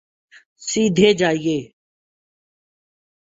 سیدھے 0.67 1.09
جائیے 1.19 1.57